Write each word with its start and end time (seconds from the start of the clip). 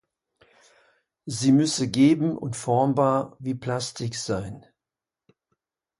Sie 1.27 1.51
müsse 1.51 1.87
geben 1.87 2.35
und 2.35 2.55
formbar 2.55 3.35
wie 3.37 3.53
Plastik 3.53 4.15
sein. 4.15 4.65